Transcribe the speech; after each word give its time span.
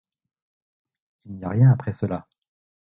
Il 1.25 1.33
n'y 1.35 1.43
a 1.45 1.49
rien 1.49 1.69
après 1.69 1.91
cela. 1.91 2.27